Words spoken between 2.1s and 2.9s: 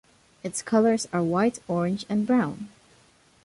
brown.